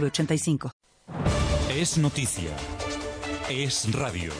906985. 0.00 0.70
Es 1.76 1.98
noticia. 1.98 2.50
Es 3.48 3.92
radio. 3.92 4.32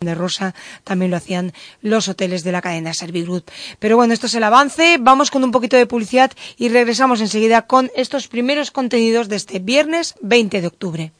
de 0.00 0.14
Rosa 0.14 0.54
también 0.84 1.10
lo 1.10 1.16
hacían 1.16 1.52
los 1.82 2.08
hoteles 2.08 2.44
de 2.44 2.52
la 2.52 2.60
cadena 2.60 2.94
Servigroup. 2.94 3.44
Pero 3.78 3.96
bueno, 3.96 4.14
esto 4.14 4.26
es 4.26 4.34
el 4.34 4.44
avance. 4.44 4.98
Vamos 5.00 5.30
con 5.30 5.42
un 5.42 5.50
poquito 5.50 5.76
de 5.76 5.86
publicidad 5.86 6.30
y 6.56 6.68
regresamos 6.68 7.20
enseguida 7.20 7.66
con 7.66 7.90
estos 7.96 8.28
primeros 8.28 8.70
contenidos 8.70 9.28
de 9.28 9.36
este 9.36 9.58
viernes 9.58 10.14
20 10.20 10.60
de 10.60 10.66
octubre. 10.66 11.12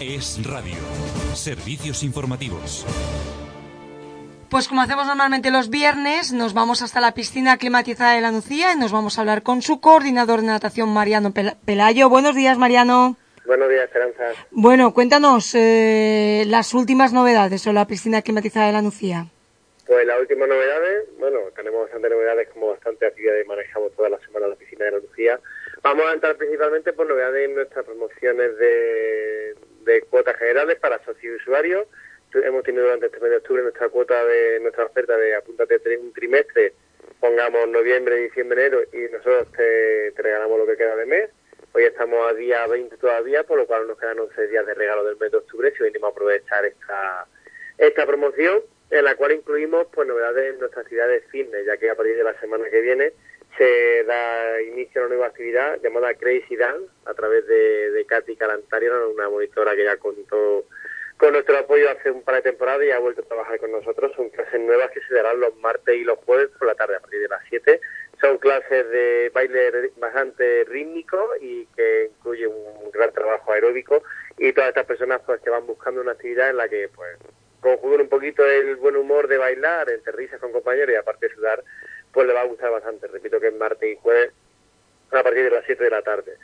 Es 0.00 0.38
radio. 0.44 0.76
Servicios 1.34 2.02
informativos. 2.02 2.84
Pues 4.50 4.66
como 4.66 4.80
hacemos 4.80 5.06
normalmente 5.06 5.50
los 5.50 5.68
viernes, 5.68 6.32
nos 6.32 6.54
vamos 6.54 6.80
hasta 6.80 7.02
la 7.02 7.12
piscina 7.12 7.58
climatizada 7.58 8.14
de 8.14 8.22
la 8.22 8.30
Nucía 8.30 8.72
y 8.72 8.78
nos 8.78 8.92
vamos 8.92 9.18
a 9.18 9.20
hablar 9.20 9.42
con 9.42 9.60
su 9.60 9.78
coordinador 9.78 10.40
de 10.40 10.46
natación, 10.46 10.88
Mariano 10.88 11.34
Pelayo. 11.66 12.08
Buenos 12.08 12.34
días, 12.34 12.56
Mariano. 12.56 13.16
Buenos 13.44 13.68
días, 13.68 13.84
Esperanza. 13.84 14.32
Bueno, 14.50 14.94
cuéntanos 14.94 15.54
eh, 15.54 16.44
las 16.46 16.72
últimas 16.72 17.12
novedades 17.12 17.60
sobre 17.60 17.74
la 17.74 17.86
piscina 17.86 18.22
climatizada 18.22 18.68
de 18.68 18.72
la 18.72 18.80
Nucía. 18.80 19.26
Pues 19.86 20.06
las 20.06 20.18
últimas 20.18 20.48
novedades, 20.48 21.08
bueno, 21.18 21.40
tenemos 21.54 21.82
bastantes 21.82 22.10
novedades, 22.10 22.48
como 22.48 22.68
bastante 22.68 23.06
actividades 23.06 23.46
manejamos 23.46 23.92
toda 23.96 24.08
la 24.08 24.18
semana 24.20 24.48
la 24.48 24.56
piscina 24.56 24.86
de 24.86 24.92
la 24.92 24.98
Lucía. 24.98 25.38
Vamos 25.82 26.06
a 26.06 26.14
entrar 26.14 26.36
principalmente 26.36 26.94
por 26.94 27.06
novedades 27.06 27.50
en 27.50 27.54
nuestras 27.54 27.84
promociones 27.84 28.56
de, 28.56 29.54
de 29.84 30.02
cuotas 30.08 30.36
generales 30.36 30.78
para 30.80 30.98
socios 31.04 31.22
y 31.22 31.36
usuarios 31.36 31.86
hemos 32.34 32.62
tenido 32.62 32.84
durante 32.84 33.06
este 33.06 33.20
mes 33.20 33.30
de 33.30 33.36
octubre 33.38 33.62
nuestra 33.62 33.88
cuota 33.88 34.24
de 34.24 34.60
nuestra 34.60 34.84
oferta 34.84 35.16
de 35.16 35.34
apúntate 35.34 35.80
un 35.98 36.12
trimestre, 36.12 36.72
pongamos 37.20 37.68
noviembre, 37.68 38.16
diciembre, 38.16 38.66
enero 38.66 38.82
y 38.92 39.10
nosotros 39.12 39.50
te, 39.52 40.12
regalamos 40.16 40.58
lo 40.58 40.66
que 40.66 40.76
queda 40.76 40.96
de 40.96 41.06
mes. 41.06 41.30
Hoy 41.72 41.84
estamos 41.84 42.18
a 42.30 42.34
día 42.34 42.66
20 42.66 42.96
todavía, 42.96 43.44
por 43.44 43.58
lo 43.58 43.66
cual 43.66 43.86
nos 43.86 43.98
quedan 43.98 44.18
11 44.18 44.48
días 44.48 44.66
de 44.66 44.74
regalo 44.74 45.04
del 45.04 45.16
mes 45.16 45.30
de 45.30 45.38
octubre 45.38 45.72
si 45.76 45.82
venimos 45.82 46.08
a 46.08 46.12
aprovechar 46.12 46.64
esta, 46.64 47.26
esta 47.78 48.06
promoción 48.06 48.62
en 48.90 49.04
la 49.04 49.14
cual 49.16 49.32
incluimos 49.32 49.86
pues 49.92 50.08
novedades 50.08 50.54
en 50.54 50.60
nuestra 50.60 50.82
actividad 50.82 51.08
de 51.08 51.20
fitness, 51.22 51.66
ya 51.66 51.76
que 51.76 51.90
a 51.90 51.94
partir 51.94 52.16
de 52.16 52.24
la 52.24 52.38
semana 52.40 52.70
que 52.70 52.80
viene 52.80 53.12
se 53.56 54.04
da 54.04 54.62
inicio 54.62 55.02
a 55.02 55.06
una 55.06 55.14
nueva 55.14 55.26
actividad 55.28 55.80
llamada 55.82 56.14
Crazy 56.14 56.56
Dance 56.56 56.90
a 57.04 57.14
través 57.14 57.46
de, 57.46 57.90
de 57.90 58.04
Katy 58.06 58.36
Calantario, 58.36 59.10
una 59.10 59.28
monitora 59.28 59.74
que 59.74 59.84
ya 59.84 59.96
contó 59.96 60.64
con 61.28 61.34
nuestro 61.34 61.58
apoyo 61.58 61.90
hace 61.90 62.10
un 62.10 62.22
par 62.22 62.36
de 62.36 62.40
temporadas 62.40 62.86
y 62.86 62.90
ha 62.90 62.98
vuelto 62.98 63.20
a 63.20 63.24
trabajar 63.26 63.60
con 63.60 63.70
nosotros. 63.70 64.12
Son 64.16 64.30
clases 64.30 64.58
nuevas 64.62 64.90
que 64.92 65.02
se 65.02 65.12
darán 65.12 65.38
los 65.38 65.54
martes 65.56 65.94
y 65.94 66.02
los 66.02 66.18
jueves 66.20 66.48
por 66.58 66.66
la 66.66 66.74
tarde 66.74 66.96
a 66.96 67.00
partir 67.00 67.20
de 67.20 67.28
las 67.28 67.42
7. 67.50 67.78
Son 68.18 68.38
clases 68.38 68.88
de 68.88 69.30
baile 69.34 69.90
bastante 69.98 70.64
rítmico 70.64 71.32
y 71.38 71.66
que 71.76 72.06
incluye 72.16 72.46
un 72.46 72.90
gran 72.92 73.12
trabajo 73.12 73.52
aeróbico 73.52 74.02
y 74.38 74.54
todas 74.54 74.70
estas 74.70 74.86
personas 74.86 75.20
pues 75.26 75.42
que 75.42 75.50
van 75.50 75.66
buscando 75.66 76.00
una 76.00 76.12
actividad 76.12 76.48
en 76.48 76.56
la 76.56 76.66
que 76.66 76.88
pues 76.88 77.18
conjugar 77.60 78.00
un 78.00 78.08
poquito 78.08 78.46
el 78.46 78.76
buen 78.76 78.96
humor 78.96 79.28
de 79.28 79.36
bailar 79.36 79.90
entre 79.90 80.12
risas 80.12 80.40
con 80.40 80.50
compañeros 80.50 80.94
y 80.94 80.96
aparte 80.96 81.28
de 81.28 81.34
sudar 81.34 81.62
pues 82.10 82.26
le 82.26 82.32
va 82.32 82.40
a 82.40 82.46
gustar 82.46 82.70
bastante. 82.70 83.06
Repito 83.06 83.38
que 83.38 83.48
es 83.48 83.54
martes 83.54 83.86
y 83.86 84.00
jueves 84.00 84.32
a 85.10 85.22
partir 85.22 85.44
de 85.44 85.50
las 85.50 85.66
7 85.66 85.84
de 85.84 85.90
la 85.90 86.00
tarde 86.00 86.38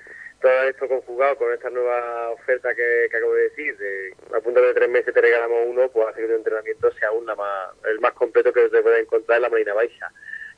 todo 0.45 0.63
esto 0.65 0.87
conjugado 0.87 1.37
con 1.37 1.51
esta 1.55 1.71
nueva 1.71 2.29
oferta 2.29 2.75
que, 2.75 3.07
acabo 3.07 3.33
de 3.33 3.45
decir, 3.45 3.79
de 3.79 4.15
a 4.37 4.41
punto 4.41 4.61
de 4.61 4.75
tres 4.75 4.91
meses 4.91 5.15
te 5.15 5.21
regalamos 5.23 5.65
uno, 5.69 5.89
pues 5.89 6.09
hace 6.09 6.21
que 6.21 6.27
tu 6.27 6.35
entrenamiento 6.35 6.93
sea 6.93 7.09
aún 7.09 7.25
más, 7.25 7.71
el 7.89 7.99
más 8.01 8.13
completo 8.13 8.53
que 8.53 8.69
se 8.69 8.83
puede 8.83 9.01
encontrar 9.01 9.39
en 9.39 9.43
la 9.43 9.49
Marina 9.49 9.73
Baixa, 9.73 10.13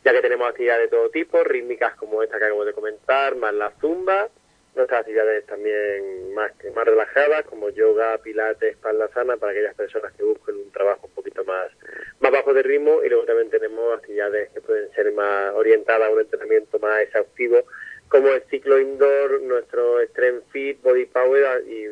ya 0.05 0.13
que 0.13 0.23
tenemos 0.23 0.49
actividades 0.49 0.91
de 0.91 0.97
todo 0.97 1.09
tipo, 1.11 1.45
rítmicas 1.45 1.95
como 1.95 2.21
esta 2.21 2.37
que 2.37 2.47
acabo 2.47 2.65
de 2.65 2.73
comentar, 2.73 3.37
más 3.37 3.55
la 3.55 3.71
zumba, 3.81 4.29
nuestras 4.75 5.03
actividades 5.03 5.47
también 5.47 6.35
más, 6.35 6.51
más 6.75 6.85
relajadas, 6.85 7.45
como 7.45 7.69
yoga, 7.69 8.19
pilates, 8.19 8.73
espalda 8.73 9.07
sana, 9.15 9.37
para 9.37 9.53
aquellas 9.53 9.77
personas 9.77 10.13
que 10.15 10.25
busquen 10.25 10.57
un 10.57 10.73
trabajo 10.73 11.07
un 11.07 11.15
poquito 11.15 11.45
más, 11.45 11.71
más 12.19 12.33
bajo 12.33 12.53
de 12.53 12.65
ritmo, 12.65 13.05
y 13.05 13.09
luego 13.09 13.25
también 13.25 13.51
tenemos 13.51 13.97
actividades 13.97 14.51
que 14.51 14.61
pueden 14.61 14.91
ser 14.95 15.13
más 15.13 15.55
orientadas 15.55 16.09
a 16.09 16.13
un 16.13 16.21
entrenamiento 16.23 16.81
más 16.81 17.03
exhaustivo, 17.03 17.63
como 18.27 18.39
ciclo 18.51 18.81
indoor, 18.81 19.41
nuestro 19.43 20.03
Strength 20.03 20.51
Fit, 20.51 20.83
Body 20.83 21.07
Power 21.07 21.63
y, 21.67 21.87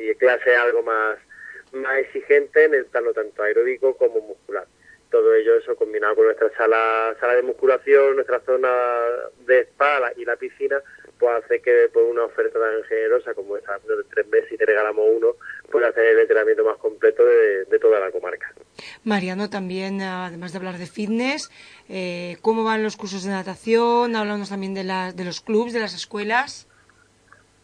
y 0.00 0.14
clase 0.14 0.54
algo 0.54 0.82
más, 0.82 1.18
más 1.72 1.98
exigente 1.98 2.64
en 2.64 2.74
el 2.74 2.86
plano 2.86 3.12
tanto 3.12 3.42
aeróbico 3.42 3.96
como 3.96 4.20
muscular. 4.20 4.66
Todo 5.10 5.34
ello 5.34 5.56
eso 5.56 5.74
combinado 5.74 6.14
con 6.14 6.26
nuestra 6.26 6.48
sala, 6.56 7.16
sala 7.18 7.34
de 7.34 7.42
musculación, 7.42 8.14
nuestra 8.14 8.38
zona 8.40 8.70
de 9.44 9.62
spa 9.62 10.12
y 10.16 10.24
la 10.24 10.36
piscina, 10.36 10.80
pues 11.18 11.44
hace 11.44 11.60
que 11.60 11.88
por 11.92 12.04
una 12.04 12.24
oferta 12.24 12.60
tan 12.60 12.84
generosa 12.84 13.34
como 13.34 13.56
esta 13.56 13.78
de 13.78 14.04
tres 14.08 14.28
meses 14.28 14.52
y 14.52 14.56
te 14.56 14.66
regalamos 14.66 15.04
uno, 15.10 15.34
pues 15.70 15.84
hacer 15.84 16.06
el 16.06 16.20
entrenamiento 16.20 16.64
más 16.64 16.76
completo 16.76 17.24
de, 17.24 17.64
de 17.64 17.78
toda 17.80 17.98
la 17.98 18.12
comarca. 18.12 18.54
Mariano, 19.02 19.50
también, 19.50 20.00
además 20.00 20.52
de 20.52 20.58
hablar 20.58 20.78
de 20.78 20.86
fitness, 20.86 21.50
eh, 21.92 22.36
¿cómo 22.40 22.62
van 22.62 22.84
los 22.84 22.96
cursos 22.96 23.24
de 23.24 23.30
natación? 23.30 24.14
Hablamos 24.14 24.50
también 24.50 24.74
de, 24.74 24.84
la, 24.84 25.12
de 25.12 25.24
los 25.24 25.40
clubs, 25.40 25.72
de 25.72 25.80
las 25.80 25.92
escuelas. 25.92 26.68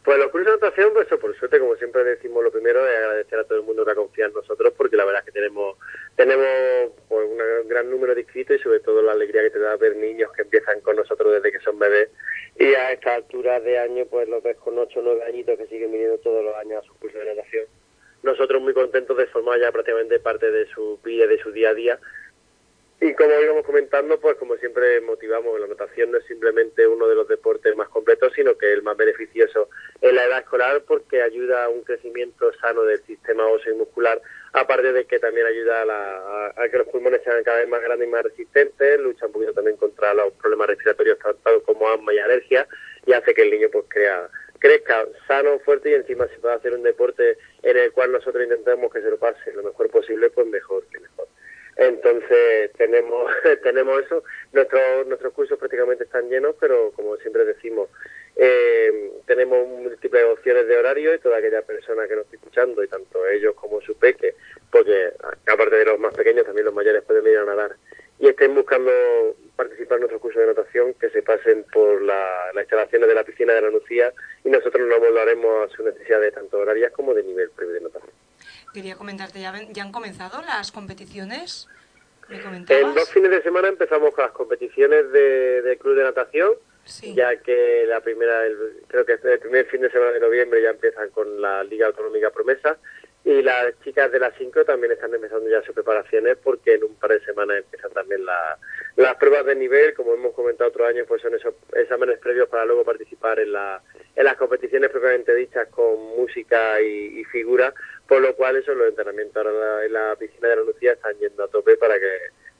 Pues 0.05 0.19
los 0.19 0.31
cursos 0.33 0.47
de 0.47 0.67
natación, 0.67 0.93
pues 0.93 1.07
por 1.07 1.37
suerte, 1.37 1.61
como 1.61 1.77
siempre 1.77 2.03
decimos, 2.03 2.43
lo 2.43 2.51
primero 2.51 2.85
es 2.89 2.97
agradecer 2.97 3.39
a 3.39 3.45
todo 3.45 3.59
el 3.59 3.65
mundo 3.65 3.85
que 3.85 3.93
ha 3.93 3.95
confiado 3.95 4.31
en 4.31 4.37
nosotros, 4.37 4.73
porque 4.77 4.97
la 4.97 5.05
verdad 5.05 5.21
es 5.21 5.27
que 5.27 5.33
tenemos 5.33 5.77
tenemos 6.17 6.47
pues, 7.09 7.29
un 7.29 7.69
gran 7.69 7.89
número 7.89 8.15
de 8.15 8.23
inscritos 8.23 8.57
y 8.57 8.63
sobre 8.63 8.81
todo 8.81 9.01
la 9.01 9.13
alegría 9.13 9.43
que 9.43 9.51
te 9.51 9.61
da 9.61 9.77
ver 9.77 9.95
niños 9.95 10.33
que 10.33 10.43
empiezan 10.43 10.81
con 10.81 10.97
nosotros 10.97 11.33
desde 11.33 11.53
que 11.53 11.65
son 11.65 11.79
bebés 11.79 12.09
y 12.59 12.75
a 12.75 12.93
esta 12.93 13.15
altura 13.15 13.61
de 13.61 13.79
año, 13.79 14.07
pues 14.07 14.29
los 14.29 14.43
ves 14.43 14.57
con 14.57 14.77
8 14.77 14.99
o 14.99 15.03
9 15.03 15.25
añitos 15.25 15.57
que 15.57 15.67
siguen 15.67 15.93
viniendo 15.93 16.19
todos 16.19 16.45
los 16.45 16.55
años 16.57 16.83
a 16.83 16.87
sus 16.87 16.97
cursos 16.97 17.21
de 17.21 17.35
natación. 17.35 17.67
Nosotros 18.23 18.63
muy 18.63 18.75
contentos 18.75 19.17
de 19.17 19.27
formar 19.27 19.61
ya 19.61 19.71
prácticamente 19.71 20.19
parte 20.19 20.51
de 20.51 20.67
su 20.67 20.99
vida, 21.05 21.27
de 21.27 21.39
su 21.39 21.53
día 21.53 21.71
a 21.71 21.75
día 21.75 22.01
y 22.99 23.13
como 23.13 23.31
íbamos 23.43 23.67
comentando, 23.67 24.19
pues 24.19 24.37
como 24.37 24.57
siempre 24.57 25.03
motivamos, 25.03 25.61
la 25.61 25.67
natación 25.67 26.11
no 26.11 26.19
es 26.19 26.25
simplemente 26.25 26.87
uno 26.87 27.07
de 27.07 27.15
los 27.15 27.29
deportes 27.29 27.77
más 27.77 27.89
completos, 27.91 28.33
sino 28.35 28.57
que 28.57 28.73
el 28.73 28.83
más 28.83 28.97
beneficioso 28.97 29.69
en 30.01 30.17
la 30.17 30.25
edad 30.25 30.39
escolar 30.39 30.83
porque 30.87 31.21
ayuda 31.21 31.65
a 31.65 31.69
un 31.69 31.83
crecimiento 31.83 32.51
sano 32.55 32.85
del 32.85 33.03
sistema 33.05 33.47
óseo 33.49 33.75
y 33.75 33.77
muscular, 33.77 34.23
aparte 34.55 34.95
de 34.95 35.05
que 35.05 35.19
también 35.19 35.47
ayuda 35.47 36.53
a, 36.57 36.69
que 36.71 36.79
los 36.79 36.89
pulmones 36.89 37.23
sean 37.23 37.45
cada 37.45 37.59
vez 37.59 37.69
más 37.69 37.83
grandes 37.83 38.09
y 38.09 38.11
más 38.11 38.23
resistentes, 38.23 38.99
lucha 38.99 39.27
un 39.27 39.33
poquito 39.33 39.53
también 39.53 39.77
contra 39.77 40.15
los 40.15 40.33
problemas 40.33 40.69
respiratorios 40.69 41.19
tanto 41.19 41.63
como 41.65 41.91
asma 41.91 42.15
y 42.15 42.19
alergia 42.19 42.67
y 43.05 43.13
hace 43.13 43.35
que 43.35 43.43
el 43.43 43.51
niño 43.51 43.69
pues 43.71 43.85
crea 43.89 44.31
crezca 44.59 45.07
sano, 45.29 45.59
fuerte 45.61 45.91
y 45.91 45.95
encima 45.95 46.27
si 46.29 46.41
puede 46.41 46.55
hacer 46.55 46.73
un 46.73 46.83
deporte 46.83 47.37
en 47.63 47.77
el 47.77 47.93
cual 47.93 48.13
nosotros 48.13 48.43
intentamos 48.43 48.91
que 48.91 49.03
se 49.03 49.11
lo 49.11 49.19
pase 49.19 49.53
lo 49.53 49.63
mejor 49.63 49.91
posible, 49.91 50.31
pues 50.31 50.47
mejor 50.47 50.83
que 50.87 50.99
mejor. 50.99 51.29
Entonces 51.77 52.73
tenemos 52.73 53.31
tenemos 53.63 54.03
eso. 54.05 54.25
Nuestros 54.53 55.07
nuestros 55.07 55.33
cursos 55.33 55.59
prácticamente 55.59 56.05
están 56.05 56.29
llenos, 56.29 56.57
pero 56.59 56.91
como 56.93 57.17
siempre 57.19 57.45
decimos, 57.45 57.91
eh, 58.37 59.13
tenemos 59.27 59.67
múltiples 59.69 60.25
opciones 60.25 60.67
de 60.67 60.77
horario 60.77 61.15
y 61.15 61.19
toda 61.19 61.39
aquella 61.39 61.63
persona 61.63 62.07
que 62.07 62.17
nos 62.17 62.25
esté 62.25 62.37
escuchando, 62.37 62.83
y 62.83 62.89
tanto 62.89 63.27
ellos 63.27 63.55
como 63.55 63.81
su 63.81 63.97
peque, 63.97 64.35
porque 64.71 65.13
aparte 65.47 65.77
de 65.77 65.85
los 65.85 65.99
más 65.99 66.15
pequeños, 66.15 66.45
también 66.45 66.67
los 66.67 66.75
mayores 66.75 67.03
pueden 67.03 67.25
venir 67.25 67.41
a 67.41 67.45
nadar, 67.45 67.77
y 68.19 68.29
estén 68.29 68.55
buscando 68.55 68.91
participar 69.57 69.97
en 69.97 70.01
nuestro 70.01 70.21
curso 70.21 70.41
de 70.41 70.47
natación, 70.47 70.95
que 70.95 71.11
se 71.11 71.23
pasen 71.23 71.65
por 71.73 72.03
la, 72.03 72.53
las 72.55 72.65
instalaciones 72.65 73.09
de 73.09 73.15
la 73.15 73.25
piscina 73.25 73.53
de 73.55 73.63
la 73.63 73.71
Lucía 73.71 74.13
y 74.45 74.51
nosotros 74.51 74.87
nos 74.87 74.99
volveremos 74.99 75.71
a 75.71 75.75
sus 75.75 75.85
necesidades 75.85 76.35
tanto 76.35 76.59
horarias 76.59 76.93
como 76.93 77.15
de 77.15 77.23
nivel 77.23 77.51
previo 77.51 77.75
de 77.75 77.81
natación. 77.81 78.26
Quería 78.77 78.97
comentarte, 78.97 79.41
¿ya, 79.41 79.55
ya 79.71 79.85
han 79.85 79.91
comenzado 79.91 80.43
las 80.43 80.71
competiciones? 80.71 81.67
en 82.29 82.95
dos 82.95 83.09
fines 83.09 83.31
de 83.31 83.43
semana 83.43 83.69
empezamos 83.69 84.15
con 84.15 84.25
las 84.25 84.35
competiciones 84.35 85.11
de, 85.13 85.79
club 85.81 85.97
de 85.97 86.03
natación. 86.03 86.53
ya 87.15 87.37
que 87.37 87.87
la 87.89 88.03
primera, 88.03 88.43
creo 88.87 89.07
que 89.07 89.15
el 89.15 89.39
primer 89.39 89.65
fin 89.69 89.81
de 89.81 89.91
semana 89.91 90.13
de 90.13 90.21
noviembre 90.21 90.61
ya 90.61 90.69
empiezan 90.69 91.09
con 91.09 91.41
la 91.41 91.65
Liga 91.65 91.87
Autonómica 91.87 92.29
Promesa 92.29 92.77
y 93.25 93.41
las 93.41 93.73
chicas 93.83 94.13
de 94.13 94.19
las 94.19 94.35
5 94.37 94.67
también 94.67 94.93
están 94.93 95.15
empezando 95.15 95.49
ya 95.49 95.63
sus 95.63 95.75
preparaciones 95.75 96.37
porque 96.45 96.75
en 96.75 96.85
un 96.85 96.97
par 96.97 97.13
de 97.13 97.25
semanas 97.25 97.57
empiezan 97.57 97.93
también 97.93 98.27
las 98.97 99.17
pruebas 99.17 99.45
de 99.45 99.55
nivel, 99.55 99.93
como 99.95 100.15
hemos 100.15 100.33
comentado 100.33 100.71
otro 100.71 100.87
año, 100.87 101.05
pues 101.07 101.21
son 101.21 101.35
esos 101.35 101.55
exámenes 101.75 102.19
previos 102.19 102.49
para 102.49 102.65
luego 102.65 102.83
participar 102.83 103.39
en, 103.39 103.53
la, 103.53 103.83
en 104.15 104.25
las 104.25 104.37
competiciones 104.37 104.91
propiamente 104.91 105.35
dichas 105.35 105.69
con 105.69 106.17
música 106.17 106.81
y, 106.81 107.23
figura, 107.25 107.75
por 108.09 108.23
lo 108.23 108.35
cual 108.35 108.57
eso 108.57 108.75
los 108.75 108.89
entrenamientos 108.89 109.37
ahora 109.37 109.85
en 109.85 109.93
la, 109.93 110.17
piscina 110.17 110.49
de 110.49 110.57
la 110.57 110.63
Lucía 110.63 110.93
están 110.93 111.19
yendo 111.19 111.45
a 111.45 111.49
tope 111.49 111.77
para 111.77 111.99
que 111.99 112.11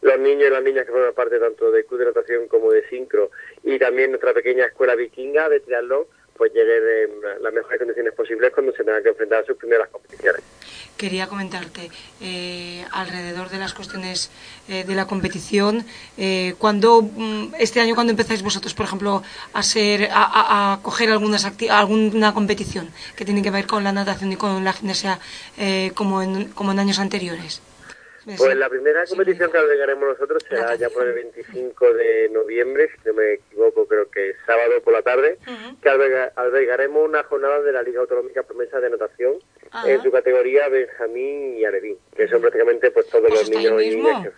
los 0.03 0.19
niños 0.19 0.49
y 0.49 0.53
las 0.53 0.63
niñas 0.63 0.85
que 0.85 0.93
forman 0.93 1.15
parte 1.15 1.39
tanto 1.39 1.71
de 1.71 1.85
club 1.87 2.01
de 2.01 2.07
natación 2.07 2.49
como 2.49 2.71
de 2.71 2.87
sincro 2.89 3.31
y 3.63 3.79
también 3.79 4.11
nuestra 4.11 4.35
pequeña 4.35 4.67
escuela 4.67 4.95
vikinga 4.95 5.49
de 5.49 5.61
triatlón 5.61 6.07
pues 6.37 6.53
lleguen 6.53 6.83
en 7.05 7.43
las 7.43 7.53
mejores 7.53 7.79
condiciones 7.79 8.13
posibles 8.15 8.53
cuando 8.53 8.73
se 8.73 8.85
tengan 8.85 9.03
que 9.03 9.11
enfrentar 9.11 9.43
a 9.43 9.47
sus 9.47 9.57
primeras 9.57 9.89
competiciones. 9.89 10.43
Quería 10.97 11.27
comentarte, 11.27 11.91
eh, 12.21 12.85
alrededor 12.91 13.51
de 13.51 13.59
las 13.59 13.75
cuestiones 13.75 14.31
eh, 14.69 14.85
de 14.85 14.95
la 14.95 15.07
competición, 15.07 15.85
eh, 16.17 16.55
cuando 16.59 17.03
mm, 17.03 17.55
este 17.59 17.81
año 17.81 17.95
cuando 17.95 18.13
empezáis 18.13 18.43
vosotros, 18.43 18.73
por 18.73 18.87
ejemplo, 18.87 19.23
a 19.53 19.63
ser 19.63 20.09
a, 20.11 20.79
coger 20.83 21.11
algunas 21.11 21.45
alguna 21.71 22.33
competición 22.33 22.91
que 23.15 23.25
tiene 23.25 23.43
que 23.43 23.51
ver 23.51 23.67
con 23.67 23.85
la 23.85 23.93
natación 23.93 24.33
y 24.33 24.37
con 24.37 24.65
la 24.65 24.73
gimnasia 24.73 25.19
eh, 25.59 25.93
como 25.95 26.23
en, 26.23 26.47
como 26.53 26.73
en 26.73 26.79
años 26.79 26.99
anteriores. 26.99 27.61
Pues 28.27 28.57
la 28.57 28.69
primera 28.69 29.05
competición 29.07 29.53
que 29.53 29.59
albergaremos 29.59 30.09
nosotros 30.09 30.45
será 30.49 30.75
ya 30.75 30.91
por 30.91 31.07
el 31.07 31.15
25 31.15 31.95
de 31.95 32.29
noviembre, 32.31 32.89
si 32.91 33.09
no 33.09 33.15
me 33.15 33.35
equivoco, 33.35 33.87
creo 33.87 34.11
que 34.11 34.33
sábado 34.45 34.83
por 34.83 34.95
la 34.95 35.03
tarde, 35.03 35.39
que 35.81 35.89
albergaremos 35.89 37.09
una 37.09 37.23
jornada 37.23 37.63
de 37.63 37.71
la 37.71 37.83
Liga 37.83 38.01
Autonómica 38.01 38.43
Promesa 38.43 38.81
de 38.81 38.91
Natación 38.91 39.35
en 39.87 40.03
su 40.03 40.11
categoría 40.11 40.69
Benjamín 40.69 41.59
y 41.59 41.65
Alevín, 41.65 41.99
que 42.17 42.27
son 42.27 42.41
prácticamente 42.41 42.91
pues 42.91 43.07
todos 43.09 43.29
pues 43.29 43.43
los 43.43 43.51
niños 43.51 43.83
y 43.83 43.97
niñas. 43.97 44.33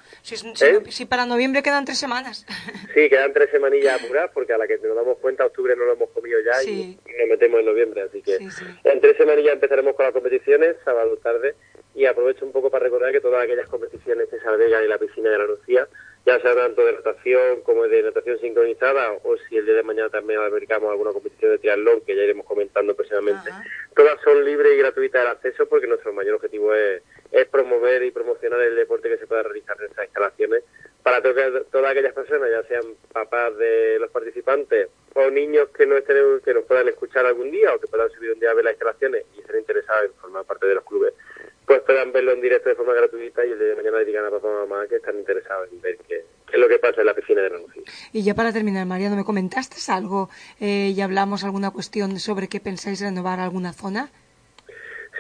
¿Eh? 0.61 0.83
Si, 0.91 1.07
para 1.07 1.25
noviembre 1.25 1.63
quedan 1.63 1.85
tres 1.85 1.99
semanas. 1.99 2.47
Sí, 2.95 3.09
quedan 3.09 3.33
tres 3.33 3.51
semanillas 3.51 4.03
apurar, 4.03 4.33
porque 4.33 4.53
a 4.53 4.59
la 4.59 4.67
que 4.67 4.79
nos 4.79 4.97
damos 4.97 5.19
cuenta, 5.19 5.47
octubre 5.47 5.77
no 5.77 5.85
lo 5.85 5.93
hemos 5.93 6.11
comido 6.11 6.39
ya 6.41 6.63
y, 6.65 6.99
nos 7.19 7.29
metemos 7.29 7.61
en 7.61 7.67
noviembre, 7.67 8.03
así 8.03 8.23
que 8.23 8.37
en 8.37 9.01
tres 9.01 9.17
semanillas 9.17 9.55
empezaremos 9.55 9.95
con 9.95 10.05
las 10.07 10.13
competiciones, 10.13 10.77
sábado 10.85 11.17
tarde, 11.19 11.55
y 11.99 12.07
aprovecho 12.07 12.47
un 12.47 12.53
poco 12.53 12.71
para 12.71 12.85
recordar 12.85 13.11
que 13.11 13.21
todas 13.21 13.43
aquellas 13.43 13.69
competiciones 13.69 14.29
que 14.29 14.39
se 14.39 14.47
albergan 14.47 14.85
en 14.85 14.89
la 14.89 14.99
piscina 14.99 15.31
de 15.31 15.39
la 15.39 15.47
Lucía, 15.47 15.89
ya 16.25 16.41
sea 16.41 16.55
tanto 16.55 16.87
de 16.87 16.93
natación 16.93 17.63
como 17.63 17.89
de 17.89 18.05
natación 18.05 18.39
sincronizada, 18.39 19.15
o 19.25 19.37
si 19.37 19.57
el 19.57 19.67
día 19.67 19.75
de 19.75 19.83
mañana 19.83 20.09
también 20.09 20.39
albergamos 20.39 20.93
alguna 20.93 21.13
competición 21.13 21.51
de 21.51 21.59
triatlón, 21.59 22.03
que 22.03 22.15
ya 22.15 22.23
iremos 22.23 22.47
comentando 22.47 22.95
próximamente, 22.95 23.51
todas 23.97 24.21
son 24.23 24.45
libres 24.45 24.75
y 24.75 24.79
gratuitas 24.79 25.25
de 25.25 25.29
acceso 25.29 25.67
porque 25.69 25.89
nuestro 25.89 26.13
mayor 26.13 26.37
objetivo 26.37 26.73
es, 26.73 27.03
es 27.33 27.47
promover 27.49 28.05
y 28.05 28.13
promocionar 28.13 28.61
el 28.61 28.77
deporte 28.77 29.09
que 29.09 29.19
se 29.19 29.27
pueda 29.27 29.43
realizar 29.43 29.77
en 29.81 29.87
estas 29.87 30.05
instalaciones. 30.05 30.63
Para 31.03 31.21
todas 31.21 31.91
aquellas 31.91 32.13
personas, 32.13 32.49
ya 32.51 32.63
sean 32.69 32.95
papás 33.13 33.57
de 33.57 33.99
los 33.99 34.11
participantes 34.11 34.89
o 35.15 35.31
niños 35.31 35.69
que 35.71 35.87
no 35.87 35.97
estén, 35.97 36.41
que 36.45 36.55
nos 36.55 36.65
puedan 36.65 36.87
escuchar 36.87 37.27
algún 37.27 37.51
día 37.51 37.75
o 37.75 37.81
que 37.81 37.89
puedan 37.89 38.11
subir 38.11 38.33
un 38.33 38.39
día 38.39 38.51
a 38.51 38.55
ver 38.55 38.67
las 38.67 38.75
instalaciones 38.75 39.25
y 39.35 39.41
estén 39.41 39.59
interesados 39.59 40.05
en 40.05 40.13
formar 40.15 40.45
parte 40.45 40.67
de 40.67 40.75
los 40.75 40.85
clubes 40.85 41.15
pues 41.69 41.83
puedan 41.83 42.13
verlo 42.13 42.33
en 42.33 42.41
directo 42.41 42.71
de 42.71 42.75
forma 42.75 42.95
gratuita 42.95 43.45
y 43.45 43.53
el 43.53 43.59
día 43.59 43.69
de 43.69 43.77
mañana 43.77 43.99
digan 43.99 44.25
a 44.25 44.31
papá 44.31 44.49
o 44.49 44.67
mamá 44.67 44.87
que 44.89 44.97
están 44.97 45.19
interesados 45.19 45.69
en 45.71 45.83
ver 45.83 45.99
qué, 46.09 46.25
es 46.51 46.59
lo 46.59 46.67
que 46.67 46.79
pasa 46.79 47.03
en 47.03 47.07
la 47.07 47.15
piscina 47.15 47.43
de 47.43 47.51
Lucía. 47.51 47.83
Y 48.11 48.25
ya 48.25 48.35
para 48.35 48.55
terminar, 48.55 48.87
Mariano, 48.87 49.17
¿me 49.17 49.25
comentaste 49.25 49.77
algo 49.93 50.31
eh, 50.61 50.95
y 50.97 51.01
hablamos 51.03 51.45
alguna 51.45 51.71
cuestión 51.71 52.19
sobre 52.19 52.49
qué 52.49 52.59
pensáis 52.59 53.03
renovar 53.03 53.39
alguna 53.39 53.75
zona? 53.75 54.11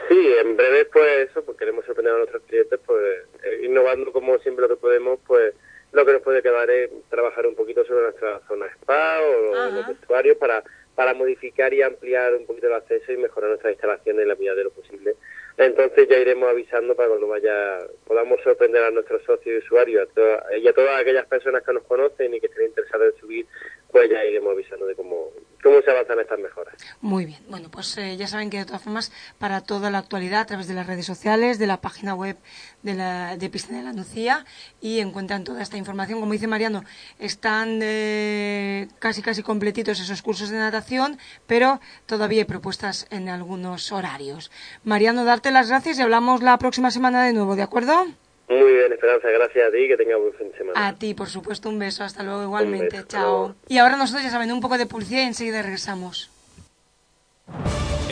Sí, 0.09 0.35
en 0.41 0.57
breve 0.57 0.87
pues 0.87 1.29
eso, 1.29 1.45
pues 1.45 1.59
queremos 1.59 1.85
sorprender 1.85 2.15
a 2.15 2.17
nuestros 2.17 2.43
clientes, 2.45 2.81
pues 2.87 3.25
eh, 3.43 3.67
innovando 3.67 4.11
como 4.11 4.39
siempre 4.39 4.63
lo 4.63 4.71
que 4.71 4.81
podemos, 4.81 5.21
pues 5.27 5.53
lo 5.93 6.07
que 6.07 6.15
nos 6.15 6.23
puede 6.23 6.41
quedar 6.41 6.71
es 6.71 6.91
trabajar 7.11 7.47
un 7.47 7.57
poquito 7.57 7.85
sobre 7.85 8.05
nuestra 8.05 8.41
zona 8.49 8.67
spa 8.69 9.21
o 9.21 9.71
los 9.71 9.87
vestuarios 9.87 10.39
para, 10.39 10.65
para 10.95 11.13
modificar 11.13 11.75
y 11.75 11.83
ampliar 11.83 12.35
un 12.35 12.47
poquito 12.47 12.69
el 12.69 12.73
acceso 12.73 13.13
y 13.13 13.19
mejorar 13.19 13.51
nuestras 13.51 13.75
instalaciones 13.75 14.23
en 14.23 14.29
la 14.29 14.35
medida 14.35 14.55
de 14.55 14.65
lo 14.65 14.71
posible 14.71 15.15
entonces 15.59 16.09
ya 16.09 16.19
iremos 16.19 16.49
avisando 16.49 16.95
para 16.95 17.09
cuando 17.09 17.27
vaya, 17.27 17.79
podamos 18.07 18.41
sorprender 18.43 18.85
a 18.85 18.91
nuestros 18.93 19.23
socios 19.25 19.57
y 19.57 19.67
usuarios 19.67 20.09
y 20.57 20.69
a 20.69 20.73
todas 20.73 21.01
aquellas 21.01 21.27
personas 21.27 21.65
que 21.65 21.73
nos 21.73 21.83
conocen 21.83 22.33
y 22.33 22.41
que 22.41 22.47
estén 22.47 22.67
interesadas 22.67 23.13
en 23.15 23.21
subir, 23.21 23.47
pues 23.91 24.09
ya 24.09 24.25
iremos 24.25 24.53
avisando 24.53 24.87
de 24.87 24.95
cómo, 24.95 25.33
cómo 25.69 25.83
se 25.83 25.91
avanzan 25.91 26.19
estas 26.21 26.39
mejoras. 26.39 26.75
Muy 27.01 27.27
bien. 27.27 27.41
Bueno, 27.49 27.69
pues 27.71 27.97
eh, 27.99 28.17
ya 28.17 28.27
saben 28.27 28.51
que 28.51 28.59
de 28.59 28.65
todas 28.65 28.83
formas, 28.83 29.13
para 29.39 29.61
toda 29.61 29.91
la 29.91 29.99
actualidad, 29.99 30.41
a 30.41 30.47
través 30.47 30.67
de 30.69 30.75
las 30.75 30.87
redes 30.87 31.07
sociales, 31.07 31.59
de 31.59 31.67
la 31.67 31.81
página 31.81 32.15
web 32.15 32.37
de, 32.83 32.95
la, 32.95 33.37
de 33.37 33.51
Piscina 33.51 33.79
de 33.79 33.85
la 33.85 33.93
Nucía, 33.93 34.45
y 34.81 35.01
encuentran 35.01 35.45
toda 35.45 35.63
esta 35.63 35.77
información. 35.77 36.21
Como 36.21 36.33
dice 36.33 36.47
Mariano, 36.47 36.85
están 37.19 37.81
eh, 37.83 38.89
casi 38.99 39.23
casi 39.23 39.43
completitos 39.43 40.01
esos 40.01 40.23
cursos 40.23 40.51
de 40.51 40.59
natación, 40.59 41.19
pero 41.47 41.81
todavía 42.07 42.41
hay 42.41 42.47
propuestas 42.47 43.07
en 43.11 43.29
algunos 43.29 43.93
horarios. 43.93 44.51
Mariano, 44.85 45.25
darte 45.25 45.51
las 45.51 45.69
gracias 45.69 45.99
y 45.99 46.03
hablamos 46.03 46.43
la 46.43 46.59
próxima 46.59 46.91
semana 46.91 47.25
de 47.25 47.33
nuevo, 47.33 47.57
¿de 47.57 47.63
acuerdo? 47.63 48.07
Muy 48.49 48.73
bien, 48.73 48.93
Esperanza, 48.93 49.29
gracias 49.29 49.69
a 49.69 49.71
ti, 49.71 49.89
que 49.89 49.97
tenga 49.97 50.17
buen 50.17 50.33
fin 50.33 50.51
de 50.51 50.57
semana. 50.57 50.89
A 50.89 50.95
ti, 50.95 51.13
por 51.13 51.29
supuesto, 51.29 51.69
un 51.69 51.79
beso, 51.79 52.03
hasta 52.03 52.23
luego 52.23 52.43
igualmente, 52.43 53.05
chao. 53.07 53.55
Y 53.69 53.79
ahora 53.79 53.97
nosotros 53.97 54.25
ya 54.25 54.31
saben 54.31 54.51
un 54.53 54.61
poco 54.61 54.79
de 54.79 54.87
publicidad 54.87 55.21
y 55.21 55.27
enseguida 55.27 55.61
regresamos. 55.61 56.31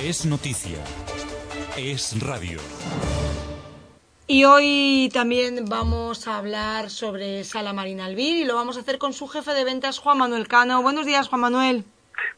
Es 0.03 0.27
noticia, 0.27 0.79
es 1.79 2.21
radio. 2.21 2.61
Y 4.29 4.45
hoy 4.45 5.09
también 5.15 5.65
vamos 5.67 6.29
a 6.29 6.37
hablar 6.37 6.91
sobre 6.91 7.45
Sala 7.45 7.73
Marina 7.73 8.07
Albir 8.07 8.37
y 8.39 8.45
lo 8.45 8.57
vamos 8.57 8.77
a 8.77 8.81
hacer 8.81 8.99
con 8.99 9.13
su 9.13 9.29
jefe 9.29 9.55
de 9.55 9.65
ventas, 9.65 9.99
Juan 9.99 10.19
Manuel 10.19 10.49
Cano. 10.49 10.83
Buenos 10.83 11.07
días, 11.07 11.29
Juan 11.29 11.41
Manuel. 11.41 11.85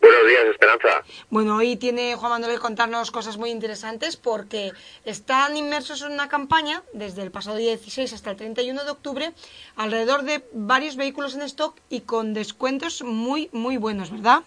Buenos 0.00 0.26
días, 0.26 0.44
Esperanza. 0.46 1.02
Bueno, 1.30 1.56
hoy 1.56 1.76
tiene 1.76 2.14
Juan 2.14 2.32
Manuel 2.32 2.54
que 2.54 2.60
contarnos 2.60 3.10
cosas 3.10 3.36
muy 3.36 3.50
interesantes 3.50 4.16
porque 4.16 4.72
están 5.04 5.56
inmersos 5.56 6.02
en 6.02 6.12
una 6.12 6.28
campaña 6.28 6.82
desde 6.92 7.22
el 7.22 7.30
pasado 7.30 7.56
16 7.56 8.12
hasta 8.12 8.30
el 8.30 8.36
31 8.36 8.84
de 8.84 8.90
octubre 8.90 9.32
alrededor 9.76 10.22
de 10.22 10.42
varios 10.52 10.96
vehículos 10.96 11.34
en 11.34 11.42
stock 11.42 11.76
y 11.88 12.02
con 12.02 12.34
descuentos 12.34 13.02
muy, 13.02 13.48
muy 13.52 13.76
buenos, 13.76 14.10
¿verdad? 14.10 14.42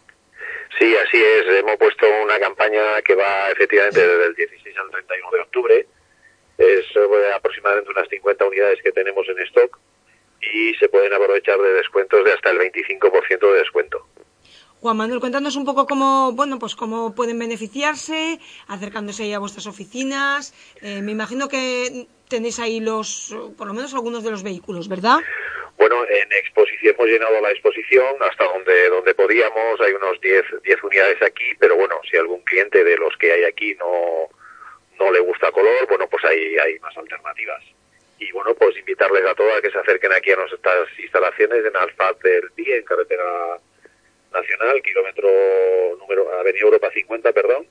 Sí, 0.80 0.96
así 0.96 1.22
es. 1.22 1.46
Hemos 1.60 1.78
puesto 1.78 2.06
una 2.24 2.40
campaña 2.40 3.02
que 3.04 3.16
va 3.16 3.50
efectivamente 3.52 4.00
desde 4.00 4.26
el 4.26 4.36
16 4.36 4.78
al 4.78 4.92
31 4.92 5.32
de 5.32 5.40
octubre. 5.42 5.88
Es 6.58 6.86
eh, 6.96 7.34
aproximadamente 7.36 7.92
unas 7.92 8.08
50 8.08 8.46
unidades 8.46 8.80
que 8.82 8.92
tenemos 8.92 9.28
en 9.28 9.40
stock 9.40 9.78
y 10.42 10.74
se 10.76 10.90
pueden 10.90 11.14
aprovechar 11.14 11.60
de 11.60 11.74
descuentos 11.74 12.24
de 12.26 12.34
hasta 12.34 12.50
el 12.52 12.60
25% 12.60 13.40
de 13.40 13.60
descuento. 13.60 14.08
Juan 14.82 14.98
Manuel, 14.98 15.20
cuéntanos 15.20 15.56
un 15.58 15.64
poco 15.64 15.86
cómo, 15.86 16.32
bueno, 16.32 16.58
pues 16.58 16.76
cómo 16.76 17.14
pueden 17.14 17.38
beneficiarse, 17.38 18.40
acercándose 18.68 19.22
ahí 19.22 19.34
a 19.34 19.38
vuestras 19.38 19.68
oficinas. 19.68 20.56
Eh, 20.82 21.04
me 21.04 21.12
imagino 21.12 21.48
que 21.48 22.08
tenéis 22.28 22.58
ahí 22.60 22.80
los, 22.80 23.36
por 23.60 23.68
lo 23.68 23.76
menos 23.76 23.94
algunos 23.94 24.24
de 24.24 24.32
los 24.32 24.42
vehículos, 24.42 24.90
¿verdad? 24.90 25.20
Bueno, 25.78 26.04
en 26.10 26.32
exposición 26.34 26.96
hemos 26.96 27.08
llenado 27.08 27.40
la 27.42 27.52
exposición 27.52 28.16
hasta 28.28 28.44
donde 28.46 28.90
donde 28.90 29.14
podíamos. 29.14 29.80
Hay 29.82 29.94
unos 29.94 30.20
10 30.20 30.46
diez 30.64 30.84
unidades 30.84 31.22
aquí, 31.22 31.54
pero 31.60 31.76
bueno, 31.76 32.02
si 32.10 32.18
algún 32.18 32.42
cliente 32.42 32.84
de 32.84 32.98
los 32.98 33.16
que 33.18 33.34
hay 33.34 33.44
aquí 33.44 33.76
no 33.76 34.30
no 34.98 35.12
le 35.12 35.20
gusta 35.20 35.52
color, 35.52 35.88
bueno, 35.90 36.08
pues 36.10 36.26
hay 36.26 36.58
hay 36.58 36.80
más 36.80 36.98
alternativas. 36.98 37.64
Y 38.18 38.32
bueno, 38.32 38.56
pues 38.56 38.76
invitarles 38.80 39.26
a 39.28 39.36
todos 39.36 39.56
a 39.56 39.62
que 39.62 39.70
se 39.70 39.78
acerquen 39.78 40.12
aquí 40.12 40.32
a 40.32 40.38
nuestras 40.38 40.90
instalaciones 40.98 41.66
en 41.66 41.78
Alfa 41.78 42.14
del 42.24 42.50
Día, 42.56 42.78
en 42.78 42.84
carretera 42.84 43.60
Nacional, 44.32 44.82
kilómetro 44.82 45.28
número, 46.00 46.32
Avenida 46.40 46.64
Europa 46.64 46.90
50, 46.94 47.34
perdón, 47.34 47.68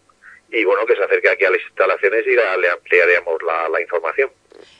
y 0.53 0.65
bueno, 0.65 0.85
que 0.87 0.97
se 0.97 1.03
acerque 1.03 1.29
aquí 1.29 1.45
a 1.45 1.51
las 1.51 1.61
instalaciones 1.61 2.27
y 2.27 2.35
le 2.35 2.71
ampliaremos 2.71 3.37
la, 3.43 3.81
información. 3.81 4.31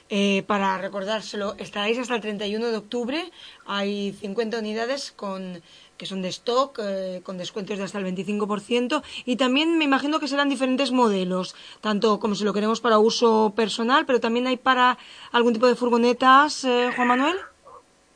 Eh, 0.09 0.43
para 0.47 0.77
recordárselo, 0.79 1.55
estaréis 1.59 1.99
hasta 1.99 2.17
el 2.17 2.21
31 2.21 2.71
de 2.71 2.77
octubre, 2.77 3.31
hay 3.67 4.13
50 4.21 4.59
unidades 4.59 5.13
con 5.13 5.63
que 5.97 6.07
son 6.07 6.23
de 6.23 6.29
stock, 6.29 6.81
eh, 6.83 7.21
con 7.23 7.37
descuentos 7.37 7.77
de 7.77 7.85
hasta 7.85 7.99
el 7.99 8.07
25%, 8.07 9.03
y 9.27 9.37
también 9.37 9.77
me 9.77 9.85
imagino 9.85 10.19
que 10.19 10.29
serán 10.29 10.49
diferentes 10.49 10.93
modelos, 10.93 11.55
tanto 11.83 12.19
como 12.19 12.35
si 12.35 12.43
lo 12.43 12.55
queremos 12.55 12.81
para 12.81 12.99
uso 12.99 13.53
personal, 13.55 14.07
pero 14.07 14.19
también 14.19 14.47
hay 14.47 14.57
para 14.57 14.97
algún 15.31 15.53
tipo 15.53 15.67
de 15.67 15.77
furgonetas, 15.77 16.65
eh, 16.65 16.91
Juan 16.97 17.07
Manuel. 17.07 17.37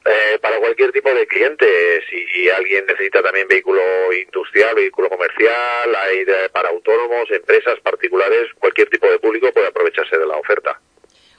Eh, 0.07 0.39
para 0.41 0.59
cualquier 0.59 0.93
tipo 0.93 1.13
de 1.15 1.27
cliente, 1.27 1.67
si 2.11 2.51
alguien 2.51 2.85
necesita 2.87 3.23
también 3.23 3.49
vehículo 3.49 3.81
industrial, 4.13 4.75
vehículo 4.75 5.09
comercial, 5.09 5.97
hay 5.97 6.27
para 6.53 6.69
autónomos, 6.69 7.31
empresas 7.31 7.81
particulares, 7.81 8.51
cualquier 8.59 8.91
tipo 8.91 9.11
de 9.11 9.19
público 9.19 9.51
puede 9.53 9.69
aprovecharse 9.69 10.19
de 10.19 10.27
la 10.27 10.37
oferta. 10.37 10.79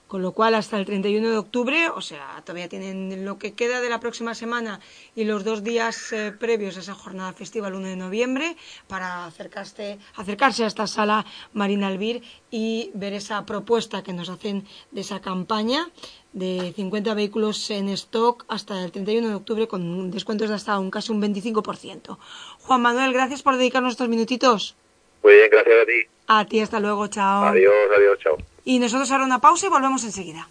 Con 0.08 0.22
lo 0.22 0.32
cual 0.34 0.56
hasta 0.56 0.78
el 0.78 0.86
31 0.86 1.30
de 1.30 1.38
octubre, 1.38 1.90
o 1.90 2.02
sea, 2.02 2.42
todavía 2.44 2.70
tienen 2.70 3.26
lo 3.26 3.38
que 3.38 3.54
queda 3.54 3.82
de 3.82 3.90
la 3.90 4.00
próxima 4.00 4.36
semana 4.36 4.80
y 5.16 5.24
los 5.24 5.44
dos 5.44 5.64
días 5.64 6.12
eh, 6.14 6.32
previos 6.38 6.78
a 6.78 6.82
esa 6.82 6.94
jornada 6.94 7.34
festiva, 7.34 7.68
el 7.68 7.74
1 7.76 7.88
de 7.88 7.96
noviembre, 7.96 8.56
para 8.88 9.26
acercarse, 9.26 9.98
acercarse 10.16 10.64
a 10.64 10.68
esta 10.68 10.88
sala 10.88 11.26
Marina 11.54 11.88
Albir 11.88 12.22
y 12.52 12.92
ver 12.94 13.14
esa 13.14 13.46
propuesta 13.46 14.04
que 14.04 14.14
nos 14.14 14.30
hacen 14.30 14.66
de 14.92 15.02
esa 15.02 15.22
campaña 15.22 15.90
de 16.34 16.74
50 16.76 17.14
vehículos 17.14 17.70
en 17.72 17.90
stock 17.90 18.46
hasta 18.48 18.84
el 18.84 18.92
31 18.92 19.30
de 19.30 19.36
octubre 19.36 19.68
con 19.68 20.12
descuentos 20.12 20.50
de 20.50 20.56
hasta 20.56 20.78
un 20.78 20.92
casi 20.92 21.12
un 21.12 21.22
25%. 21.22 22.18
Juan 22.60 22.82
Manuel, 22.82 23.14
gracias 23.14 23.42
por 23.42 23.58
dedicarnos 23.58 23.94
estos 23.94 24.10
minutitos. 24.10 24.76
Muy 25.24 25.34
bien, 25.34 25.50
gracias 25.50 25.76
a 25.82 25.86
ti. 25.86 26.16
A 26.28 26.46
ti, 26.46 26.60
hasta 26.60 26.80
luego, 26.80 27.08
chao. 27.08 27.46
Adiós, 27.46 27.74
adiós, 27.98 28.20
chao. 28.20 28.55
Y 28.65 28.79
nosotros 28.79 29.12
ahora 29.12 29.25
una 29.25 29.39
pausa 29.39 29.67
y 29.67 29.69
volvemos 29.69 30.03
enseguida. 30.03 30.50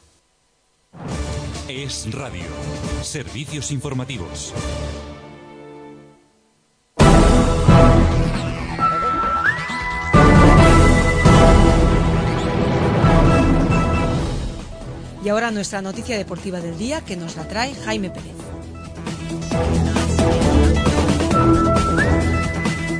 Es 1.68 2.06
Radio. 2.14 2.44
Servicios 3.02 3.73
informativos. 3.73 4.54
Y 15.25 15.28
ahora 15.30 15.50
nuestra 15.50 15.83
noticia 15.83 16.16
deportiva 16.16 16.61
del 16.61 16.78
día 16.78 17.00
que 17.00 17.16
nos 17.16 17.35
la 17.35 17.49
trae 17.49 17.75
Jaime 17.75 18.11
Pérez. 18.11 18.37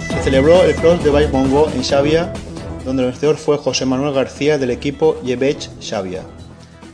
Se 0.09 0.23
celebró 0.25 0.62
el 0.62 0.75
Cross 0.75 1.04
de 1.04 1.11
Baix 1.11 1.30
Mongo 1.30 1.71
en 1.71 1.85
Xavia, 1.85 2.33
donde 2.85 3.03
el 3.03 3.11
vencedor 3.11 3.37
fue 3.37 3.59
José 3.59 3.87
Manuel 3.87 4.14
García 4.14 4.59
del 4.59 4.71
equipo 4.71 5.21
Yebech 5.23 5.71
Xavia. 5.81 6.23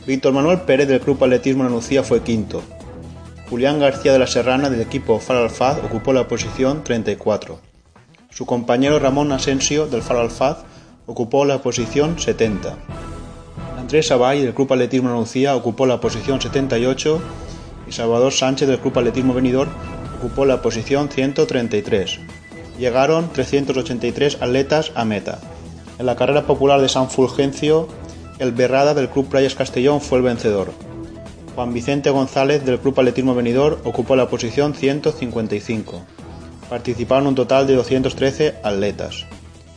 Víctor 0.07 0.33
Manuel 0.33 0.61
Pérez 0.61 0.87
del 0.87 1.01
Club 1.01 1.23
Atletismo 1.23 1.63
Anuncia 1.63 2.03
fue 2.03 2.21
quinto. 2.21 2.61
Julián 3.49 3.79
García 3.79 4.13
de 4.13 4.19
la 4.19 4.27
Serrana 4.27 4.69
del 4.69 4.81
equipo 4.81 5.19
Far 5.19 5.37
Alfaz 5.37 5.77
ocupó 5.83 6.13
la 6.13 6.27
posición 6.27 6.83
34. 6.83 7.59
Su 8.29 8.45
compañero 8.45 8.97
Ramón 8.97 9.31
Asensio 9.33 9.87
del 9.87 10.01
Far 10.01 10.17
Alfaz 10.17 10.59
ocupó 11.05 11.43
la 11.43 11.61
posición 11.61 12.17
70. 12.17 12.77
Andrés 13.77 14.07
Sabay 14.07 14.41
del 14.41 14.53
Club 14.53 14.71
Atletismo 14.71 15.09
Anuncia 15.09 15.55
ocupó 15.55 15.85
la 15.85 15.99
posición 15.99 16.39
78 16.39 17.21
y 17.87 17.91
Salvador 17.91 18.31
Sánchez 18.31 18.69
del 18.69 18.79
Club 18.79 18.97
Atletismo 18.97 19.33
Venidor 19.33 19.67
ocupó 20.17 20.45
la 20.45 20.61
posición 20.61 21.09
133. 21.09 22.19
Llegaron 22.79 23.29
383 23.33 24.41
atletas 24.41 24.91
a 24.95 25.03
meta. 25.03 25.39
En 25.99 26.05
la 26.05 26.15
carrera 26.15 26.45
popular 26.47 26.81
de 26.81 26.89
San 26.89 27.09
Fulgencio, 27.09 27.87
el 28.39 28.51
Berrada 28.51 28.93
del 28.93 29.09
Club 29.09 29.29
Playas 29.29 29.55
Castellón 29.55 30.01
fue 30.01 30.17
el 30.17 30.23
vencedor. 30.23 30.71
Juan 31.55 31.73
Vicente 31.73 32.09
González 32.09 32.65
del 32.65 32.79
Club 32.79 32.99
Atletismo 32.99 33.35
Venidor 33.35 33.79
ocupó 33.83 34.15
la 34.15 34.29
posición 34.29 34.73
155. 34.73 36.01
Participaron 36.69 37.27
un 37.27 37.35
total 37.35 37.67
de 37.67 37.75
213 37.75 38.55
atletas. 38.63 39.25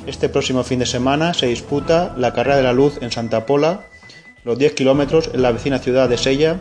Este 0.07 0.29
próximo 0.29 0.65
fin 0.65 0.79
de 0.79 0.87
semana 0.87 1.35
se 1.35 1.47
disputa 1.47 2.15
la 2.17 2.33
Carrera 2.33 2.57
de 2.57 2.63
la 2.63 2.73
Luz 2.73 2.99
en 3.03 3.11
Santa 3.11 3.47
Pola, 3.47 3.87
los 4.45 4.59
10 4.59 4.75
kilómetros 4.75 5.31
en 5.33 5.43
la 5.43 5.53
vecina 5.53 5.79
ciudad 5.79 6.09
de 6.09 6.19
Sella, 6.19 6.61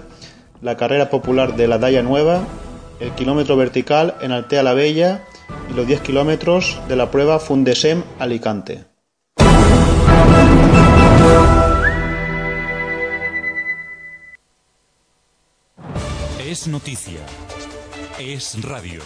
la 0.61 0.77
carrera 0.77 1.09
popular 1.09 1.55
de 1.55 1.67
la 1.67 1.77
Daya 1.77 2.01
Nueva, 2.01 2.41
el 2.99 3.11
kilómetro 3.11 3.57
vertical 3.57 4.15
en 4.21 4.31
Altea 4.31 4.63
la 4.63 4.73
Bella 4.73 5.25
y 5.69 5.73
los 5.73 5.85
10 5.85 5.99
kilómetros 6.01 6.79
de 6.87 6.95
la 6.95 7.11
prueba 7.11 7.39
Fundesem 7.39 8.03
Alicante. 8.17 8.92
Es 16.53 16.67
noticia. 16.67 17.19
Es 18.19 18.61
radio. 18.61 19.01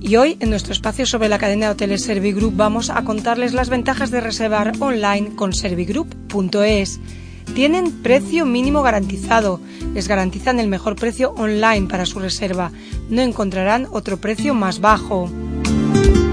Y 0.00 0.16
hoy, 0.16 0.38
en 0.40 0.48
nuestro 0.48 0.72
espacio 0.72 1.04
sobre 1.04 1.28
la 1.28 1.38
cadena 1.38 1.66
de 1.66 1.72
hoteles 1.72 2.02
Servigroup, 2.02 2.56
vamos 2.56 2.88
a 2.90 3.04
contarles 3.04 3.52
las 3.52 3.68
ventajas 3.68 4.10
de 4.10 4.22
reservar 4.22 4.72
online 4.80 5.36
con 5.36 5.52
servigroup.es. 5.52 7.00
Tienen 7.54 8.02
precio 8.02 8.46
mínimo 8.46 8.82
garantizado. 8.82 9.60
Les 9.92 10.08
garantizan 10.08 10.58
el 10.58 10.68
mejor 10.68 10.96
precio 10.96 11.32
online 11.36 11.86
para 11.86 12.06
su 12.06 12.18
reserva. 12.18 12.72
No 13.08 13.20
encontrarán 13.20 13.86
otro 13.92 14.16
precio 14.16 14.54
más 14.54 14.80
bajo. 14.80 15.30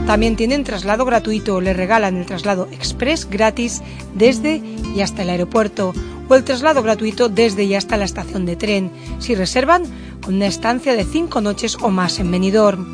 También 0.07 0.37
tienen 0.37 0.63
traslado 0.63 1.03
gratuito. 1.03 1.59
Les 1.59 1.75
regalan 1.75 2.15
el 2.15 2.25
traslado 2.25 2.69
express 2.71 3.29
gratis 3.29 3.81
desde 4.15 4.61
y 4.95 5.01
hasta 5.01 5.23
el 5.23 5.29
aeropuerto 5.29 5.93
o 6.29 6.35
el 6.35 6.45
traslado 6.45 6.81
gratuito 6.81 7.27
desde 7.27 7.65
y 7.65 7.75
hasta 7.75 7.97
la 7.97 8.05
estación 8.05 8.45
de 8.45 8.55
tren 8.55 8.89
si 9.19 9.35
reservan 9.35 9.83
con 10.21 10.35
una 10.35 10.47
estancia 10.47 10.95
de 10.95 11.03
cinco 11.03 11.41
noches 11.41 11.77
o 11.81 11.89
más 11.89 12.19
en 12.19 12.31
Benidorm. 12.31 12.87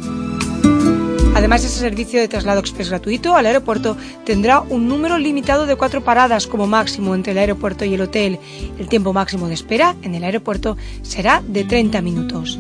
Además, 1.36 1.64
ese 1.64 1.80
servicio 1.80 2.20
de 2.20 2.28
traslado 2.28 2.60
express 2.60 2.90
gratuito 2.90 3.36
al 3.36 3.46
aeropuerto 3.46 3.96
tendrá 4.26 4.62
un 4.62 4.88
número 4.88 5.18
limitado 5.20 5.68
de 5.68 5.76
cuatro 5.76 6.04
paradas 6.04 6.48
como 6.48 6.66
máximo 6.66 7.14
entre 7.14 7.34
el 7.34 7.40
aeropuerto 7.40 7.86
y 7.86 7.94
el 7.94 8.02
hotel. 8.02 8.40
El 8.80 8.88
tiempo 8.88 9.14
máximo 9.14 9.48
de 9.48 9.54
espera 9.54 9.96
en 10.02 10.16
el 10.16 10.24
aeropuerto 10.24 10.78
será 11.04 11.44
de 11.48 11.64
30 11.64 12.02
minutos. 12.02 12.60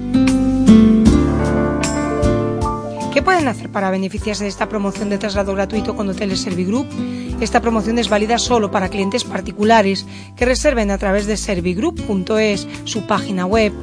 Pueden 3.23 3.47
hacer 3.47 3.69
para 3.69 3.89
beneficiarse 3.89 4.43
de 4.43 4.49
esta 4.49 4.69
promoción 4.69 5.09
de 5.09 5.17
traslado 5.17 5.53
gratuito 5.53 5.95
con 5.95 6.09
Hoteles 6.09 6.41
Servigroup? 6.41 6.87
Esta 7.39 7.61
promoción 7.61 7.97
es 7.97 8.09
válida 8.09 8.37
solo 8.37 8.71
para 8.71 8.89
clientes 8.89 9.23
particulares 9.23 10.05
que 10.35 10.45
reserven 10.45 10.91
a 10.91 10.97
través 10.97 11.25
de 11.25 11.37
servigroup.es, 11.37 12.67
su 12.83 13.07
página 13.07 13.45
web. 13.45 13.73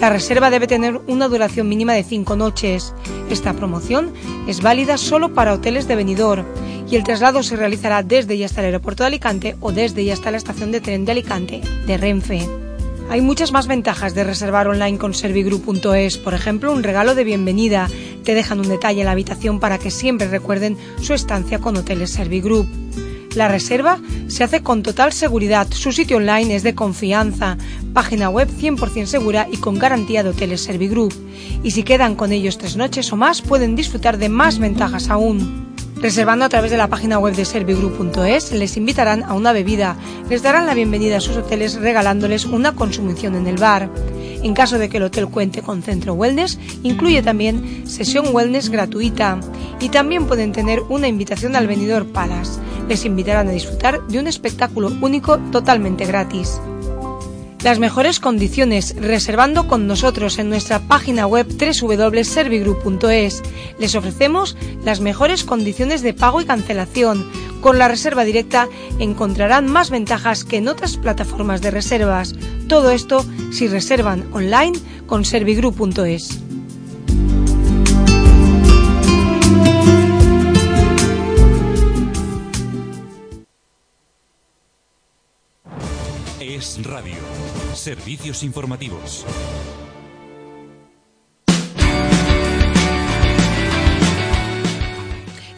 La 0.00 0.10
reserva 0.10 0.50
debe 0.50 0.66
tener 0.66 1.00
una 1.06 1.28
duración 1.28 1.68
mínima 1.68 1.94
de 1.94 2.04
cinco 2.04 2.36
noches. 2.36 2.94
Esta 3.30 3.54
promoción 3.54 4.12
es 4.46 4.60
válida 4.60 4.98
solo 4.98 5.34
para 5.34 5.54
hoteles 5.54 5.88
de 5.88 5.96
venidor 5.96 6.44
y 6.90 6.96
el 6.96 7.04
traslado 7.04 7.42
se 7.42 7.56
realizará 7.56 8.02
desde 8.02 8.34
y 8.34 8.44
hasta 8.44 8.60
el 8.60 8.66
aeropuerto 8.66 9.02
de 9.02 9.08
Alicante 9.08 9.56
o 9.60 9.72
desde 9.72 10.02
y 10.02 10.10
hasta 10.10 10.30
la 10.30 10.36
estación 10.36 10.70
de 10.70 10.80
tren 10.80 11.04
de 11.04 11.12
Alicante 11.12 11.60
de 11.86 11.96
Renfe. 11.96 12.65
Hay 13.08 13.20
muchas 13.20 13.52
más 13.52 13.68
ventajas 13.68 14.14
de 14.14 14.24
reservar 14.24 14.66
online 14.66 14.98
con 14.98 15.14
servigroup.es, 15.14 16.18
por 16.18 16.34
ejemplo, 16.34 16.72
un 16.72 16.82
regalo 16.82 17.14
de 17.14 17.22
bienvenida. 17.22 17.88
Te 18.24 18.34
dejan 18.34 18.58
un 18.58 18.68
detalle 18.68 19.00
en 19.00 19.06
la 19.06 19.12
habitación 19.12 19.60
para 19.60 19.78
que 19.78 19.92
siempre 19.92 20.26
recuerden 20.28 20.76
su 21.00 21.14
estancia 21.14 21.60
con 21.60 21.76
Hoteles 21.76 22.10
Servigroup. 22.10 22.66
La 23.36 23.46
reserva 23.48 24.00
se 24.26 24.42
hace 24.42 24.62
con 24.62 24.82
total 24.82 25.12
seguridad. 25.12 25.68
Su 25.70 25.92
sitio 25.92 26.16
online 26.16 26.56
es 26.56 26.64
de 26.64 26.74
confianza, 26.74 27.56
página 27.94 28.28
web 28.28 28.48
100% 28.48 29.06
segura 29.06 29.46
y 29.52 29.58
con 29.58 29.78
garantía 29.78 30.24
de 30.24 30.30
Hoteles 30.30 30.62
Servigroup. 30.62 31.14
Y 31.62 31.70
si 31.70 31.84
quedan 31.84 32.16
con 32.16 32.32
ellos 32.32 32.58
tres 32.58 32.76
noches 32.76 33.12
o 33.12 33.16
más, 33.16 33.40
pueden 33.40 33.76
disfrutar 33.76 34.18
de 34.18 34.30
más 34.30 34.58
ventajas 34.58 35.10
aún. 35.10 35.75
Reservando 36.00 36.44
a 36.44 36.48
través 36.50 36.70
de 36.70 36.76
la 36.76 36.88
página 36.88 37.18
web 37.18 37.34
de 37.34 37.46
servigroup.es, 37.46 38.52
les 38.52 38.76
invitarán 38.76 39.22
a 39.22 39.32
una 39.32 39.52
bebida, 39.52 39.96
les 40.28 40.42
darán 40.42 40.66
la 40.66 40.74
bienvenida 40.74 41.16
a 41.16 41.20
sus 41.20 41.38
hoteles 41.38 41.80
regalándoles 41.80 42.44
una 42.44 42.72
consumición 42.72 43.34
en 43.34 43.46
el 43.46 43.56
bar. 43.56 43.88
En 44.42 44.52
caso 44.52 44.78
de 44.78 44.90
que 44.90 44.98
el 44.98 45.04
hotel 45.04 45.28
cuente 45.28 45.62
con 45.62 45.82
centro 45.82 46.12
wellness, 46.12 46.58
incluye 46.82 47.22
también 47.22 47.88
sesión 47.88 48.26
wellness 48.30 48.68
gratuita 48.68 49.40
y 49.80 49.88
también 49.88 50.26
pueden 50.26 50.52
tener 50.52 50.82
una 50.90 51.08
invitación 51.08 51.56
al 51.56 51.66
venidor 51.66 52.06
Palace. 52.06 52.60
Les 52.88 53.06
invitarán 53.06 53.48
a 53.48 53.52
disfrutar 53.52 54.06
de 54.06 54.18
un 54.18 54.26
espectáculo 54.26 54.92
único 55.00 55.38
totalmente 55.50 56.04
gratis. 56.04 56.60
Las 57.66 57.80
mejores 57.80 58.20
condiciones 58.20 58.94
reservando 58.96 59.66
con 59.66 59.88
nosotros 59.88 60.38
en 60.38 60.48
nuestra 60.48 60.78
página 60.78 61.26
web 61.26 61.48
www.servigroup.es. 61.48 63.42
Les 63.80 63.96
ofrecemos 63.96 64.56
las 64.84 65.00
mejores 65.00 65.42
condiciones 65.42 66.02
de 66.02 66.14
pago 66.14 66.40
y 66.40 66.44
cancelación. 66.44 67.28
Con 67.60 67.80
la 67.80 67.88
reserva 67.88 68.24
directa 68.24 68.68
encontrarán 69.00 69.66
más 69.66 69.90
ventajas 69.90 70.44
que 70.44 70.58
en 70.58 70.68
otras 70.68 70.96
plataformas 70.96 71.60
de 71.60 71.72
reservas. 71.72 72.36
Todo 72.68 72.92
esto 72.92 73.26
si 73.50 73.66
reservan 73.66 74.28
online 74.32 74.78
con 75.08 75.24
servigroup.es. 75.24 76.45
Es 86.40 86.78
radio. 86.84 87.14
Servicios 87.74 88.42
informativos. 88.42 89.24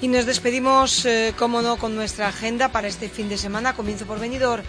Y 0.01 0.07
nos 0.07 0.25
despedimos, 0.25 1.05
eh, 1.05 1.35
no, 1.41 1.77
con 1.79 1.97
nuestra 1.97 2.29
agenda 2.29 2.71
para 2.71 2.87
este 2.87 3.09
fin 3.09 3.29
de 3.29 3.37
semana. 3.37 3.75
Comienzo 3.75 4.07
por 4.07 4.21
venidor. 4.21 4.63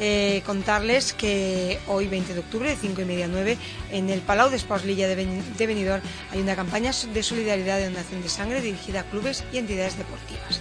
Eh, 0.00 0.42
contarles 0.44 1.12
que 1.12 1.78
hoy, 1.86 2.08
20 2.08 2.34
de 2.34 2.40
octubre, 2.40 2.68
de 2.68 2.76
5 2.76 3.02
y 3.02 3.04
media 3.04 3.26
a 3.26 3.28
9, 3.28 3.56
en 3.92 4.10
el 4.10 4.20
Palau 4.20 4.50
de 4.50 4.60
Lilla 4.84 5.06
de, 5.06 5.14
de 5.14 5.66
Benidorm 5.68 6.02
hay 6.32 6.40
una 6.40 6.56
campaña 6.56 6.90
de 6.90 7.22
solidaridad 7.22 7.78
de 7.78 7.84
donación 7.84 8.20
de 8.20 8.28
sangre 8.28 8.60
dirigida 8.60 9.00
a 9.00 9.04
clubes 9.04 9.44
y 9.52 9.58
entidades 9.58 9.96
deportivas. 9.96 10.60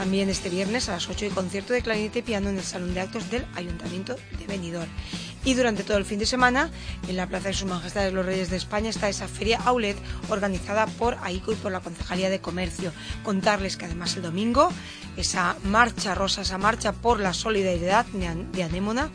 También 0.00 0.30
este 0.30 0.48
viernes 0.48 0.88
a 0.88 0.92
las 0.92 1.10
8 1.10 1.26
hay 1.26 1.30
concierto 1.30 1.74
de 1.74 1.82
clarinete 1.82 2.20
y 2.20 2.22
piano 2.22 2.48
en 2.48 2.56
el 2.56 2.64
Salón 2.64 2.94
de 2.94 3.00
Actos 3.02 3.30
del 3.30 3.44
Ayuntamiento 3.54 4.16
de 4.38 4.46
Benidorm. 4.46 4.88
Y 5.44 5.52
durante 5.52 5.82
todo 5.82 5.98
el 5.98 6.06
fin 6.06 6.18
de 6.18 6.24
semana, 6.24 6.70
en 7.06 7.16
la 7.16 7.26
Plaza 7.26 7.48
de 7.48 7.54
Sus 7.54 7.68
Majestades 7.68 8.10
los 8.10 8.24
Reyes 8.24 8.48
de 8.48 8.56
España 8.56 8.88
está 8.88 9.10
esa 9.10 9.28
feria 9.28 9.60
Aulet 9.66 9.98
organizada 10.30 10.86
por 10.86 11.18
AICO 11.22 11.52
y 11.52 11.56
por 11.56 11.70
la 11.70 11.80
Concejalía 11.80 12.30
de 12.30 12.40
Comercio. 12.40 12.94
Contarles 13.22 13.76
que 13.76 13.84
además 13.84 14.16
el 14.16 14.22
domingo, 14.22 14.70
esa 15.18 15.56
marcha 15.64 16.14
rosa, 16.14 16.42
esa 16.42 16.56
marcha 16.56 16.92
por 16.92 17.20
la 17.20 17.34
solidaridad 17.34 18.06
de 18.06 18.62
Anémona, 18.62 19.10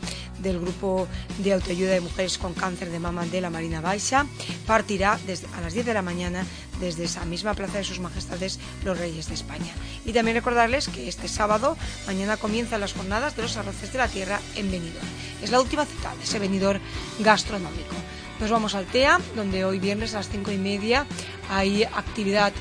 del 0.46 0.60
grupo 0.60 1.08
de 1.38 1.52
autoayuda 1.52 1.92
de 1.92 2.00
mujeres 2.00 2.38
con 2.38 2.54
cáncer 2.54 2.90
de 2.90 2.98
mama 2.98 3.26
de 3.26 3.40
la 3.40 3.50
Marina 3.50 3.80
Baixa, 3.80 4.26
partirá 4.66 5.18
desde, 5.26 5.46
a 5.56 5.60
las 5.60 5.74
10 5.74 5.86
de 5.86 5.94
la 5.94 6.02
mañana 6.02 6.44
desde 6.80 7.04
esa 7.04 7.24
misma 7.24 7.54
Plaza 7.54 7.78
de 7.78 7.84
Sus 7.84 8.00
Majestades 8.00 8.58
los 8.84 8.98
Reyes 8.98 9.28
de 9.28 9.34
España. 9.34 9.72
Y 10.04 10.12
también 10.12 10.36
recordarles 10.36 10.88
que 10.88 11.08
este 11.08 11.28
sábado, 11.28 11.76
mañana 12.06 12.36
comienzan 12.36 12.80
las 12.80 12.92
jornadas 12.92 13.36
de 13.36 13.42
los 13.42 13.56
arroces 13.56 13.92
de 13.92 13.98
la 13.98 14.08
tierra 14.08 14.40
en 14.54 14.70
Benidorm. 14.70 15.06
Es 15.42 15.50
la 15.50 15.60
última 15.60 15.84
cita 15.84 16.14
de 16.16 16.24
ese 16.24 16.38
venidor 16.38 16.80
gastronómico. 17.20 17.94
Nos 18.40 18.50
vamos 18.50 18.74
al 18.74 18.86
TEA, 18.86 19.18
donde 19.34 19.64
hoy 19.64 19.78
viernes 19.78 20.14
a 20.14 20.18
las 20.18 20.28
cinco 20.28 20.52
y 20.52 20.58
media 20.58 21.06
hay 21.50 21.84
actividad 21.84 22.52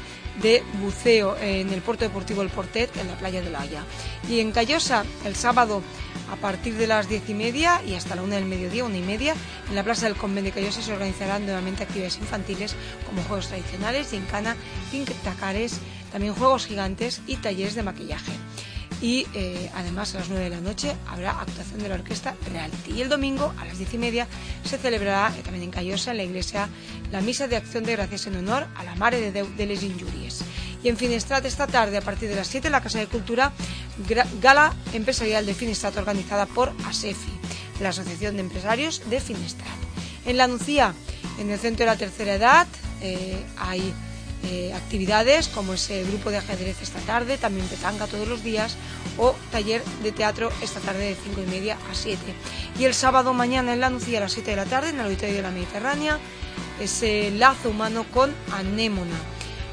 de 0.41 0.63
buceo 0.81 1.37
en 1.37 1.71
el 1.71 1.81
puerto 1.81 2.05
deportivo 2.05 2.41
El 2.41 2.49
Portet, 2.49 2.95
en 2.97 3.07
la 3.07 3.17
playa 3.17 3.41
de 3.41 3.49
La 3.49 3.61
Haya. 3.61 3.83
Y 4.29 4.39
en 4.39 4.51
Callosa, 4.51 5.05
el 5.25 5.35
sábado, 5.35 5.81
a 6.31 6.35
partir 6.35 6.75
de 6.75 6.87
las 6.87 7.07
diez 7.07 7.29
y 7.29 7.33
media 7.33 7.81
y 7.85 7.93
hasta 7.93 8.15
la 8.15 8.23
una 8.23 8.35
del 8.35 8.45
mediodía, 8.45 8.85
una 8.85 8.97
y 8.97 9.01
media, 9.01 9.35
en 9.69 9.75
la 9.75 9.83
plaza 9.83 10.05
del 10.05 10.15
Convento 10.15 10.49
de 10.49 10.51
Callosa 10.51 10.81
se 10.81 10.93
organizarán 10.93 11.45
nuevamente 11.45 11.83
actividades 11.83 12.17
infantiles 12.17 12.75
como 13.05 13.23
juegos 13.23 13.47
tradicionales, 13.47 14.09
gincana, 14.11 14.55
tacares, 15.23 15.79
también 16.11 16.33
juegos 16.33 16.65
gigantes 16.65 17.21
y 17.27 17.37
talleres 17.37 17.75
de 17.75 17.83
maquillaje 17.83 18.31
y 19.01 19.27
eh, 19.33 19.69
además 19.75 20.15
a 20.15 20.19
las 20.19 20.29
9 20.29 20.45
de 20.45 20.49
la 20.49 20.61
noche 20.61 20.95
habrá 21.07 21.31
actuación 21.39 21.79
de 21.79 21.89
la 21.89 21.95
Orquesta 21.95 22.35
Reality. 22.51 22.93
Y 22.93 23.01
el 23.01 23.09
domingo 23.09 23.53
a 23.59 23.65
las 23.65 23.77
10 23.77 23.93
y 23.93 23.97
media 23.97 24.27
se 24.63 24.77
celebrará 24.77 25.33
eh, 25.37 25.41
también 25.41 25.65
en 25.65 25.71
Callosa, 25.71 26.11
en 26.11 26.17
la 26.17 26.23
iglesia, 26.23 26.69
la 27.11 27.21
misa 27.21 27.47
de 27.47 27.57
acción 27.57 27.83
de 27.83 27.93
gracias 27.93 28.27
en 28.27 28.37
honor 28.37 28.65
a 28.75 28.83
la 28.83 28.95
Mare 28.95 29.31
de 29.31 29.43
de 29.43 29.65
les 29.65 29.83
Injuries. 29.83 30.43
Y 30.83 30.89
en 30.89 30.97
Finestrat 30.97 31.43
esta 31.45 31.67
tarde, 31.67 31.97
a 31.97 32.01
partir 32.01 32.29
de 32.29 32.35
las 32.35 32.47
7, 32.47 32.67
en 32.67 32.71
la 32.71 32.81
Casa 32.81 32.99
de 32.99 33.07
Cultura, 33.07 33.51
gala 34.41 34.73
empresarial 34.93 35.45
de 35.45 35.53
Finestrat 35.53 35.97
organizada 35.97 36.45
por 36.45 36.73
ASEFI, 36.85 37.31
la 37.79 37.89
Asociación 37.89 38.35
de 38.35 38.41
Empresarios 38.41 39.01
de 39.09 39.19
Finestrat. 39.19 39.67
En 40.25 40.37
La 40.37 40.47
Nucía, 40.47 40.93
en 41.39 41.49
el 41.49 41.59
Centro 41.59 41.85
de 41.85 41.91
la 41.91 41.97
Tercera 41.97 42.35
Edad, 42.35 42.67
eh, 43.01 43.43
hay 43.57 43.93
eh, 44.43 44.73
actividades 44.73 45.47
como 45.47 45.73
ese 45.73 46.03
grupo 46.03 46.29
de 46.29 46.37
ajedrez 46.37 46.81
esta 46.81 46.99
tarde, 46.99 47.37
también 47.37 47.67
petanga 47.67 48.05
todos 48.05 48.27
los 48.27 48.43
días 48.43 48.75
o 49.17 49.35
taller 49.51 49.83
de 50.03 50.11
teatro 50.11 50.51
esta 50.61 50.79
tarde 50.79 51.09
de 51.09 51.15
5 51.15 51.41
y 51.41 51.49
media 51.49 51.77
a 51.91 51.95
7. 51.95 52.19
Y 52.77 52.85
el 52.85 52.93
sábado 52.93 53.33
mañana 53.33 53.73
en 53.73 53.79
la 53.79 53.89
Nucía 53.89 54.19
a 54.19 54.21
las 54.21 54.33
7 54.33 54.51
de 54.51 54.57
la 54.57 54.65
tarde 54.65 54.89
en 54.89 54.99
el 54.99 55.05
Auditorio 55.05 55.35
de 55.35 55.41
la 55.41 55.51
Mediterránea 55.51 56.19
ese 56.79 57.31
lazo 57.31 57.69
humano 57.69 58.05
con 58.13 58.33
anémona, 58.51 59.17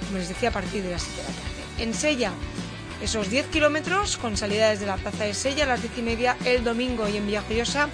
como 0.07 0.19
les 0.19 0.29
decía 0.29 0.51
a 0.51 0.53
partir 0.53 0.83
de 0.83 0.91
las 0.91 1.03
7 1.03 1.17
de 1.17 1.23
la 1.23 1.35
tarde. 1.35 1.83
En 1.83 1.95
Sella, 1.95 2.33
esos 3.03 3.29
10 3.29 3.47
kilómetros 3.49 4.17
con 4.17 4.37
salida 4.37 4.71
desde 4.71 4.87
la 4.87 4.97
Plaza 4.97 5.25
de 5.25 5.35
Sella 5.35 5.65
a 5.65 5.67
las 5.67 5.83
10 5.83 5.99
y 5.99 6.03
media 6.03 6.37
el 6.45 6.63
domingo 6.63 7.09
y 7.09 7.17
en 7.17 7.27
Villajoyosa 7.27 7.89